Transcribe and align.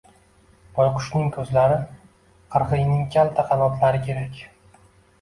Boyqushning 0.77 1.29
ko‘zlari, 1.35 1.77
qirg‘iyning 2.57 3.07
kalta 3.19 3.49
qanotlari 3.55 4.07
kerak! 4.11 4.47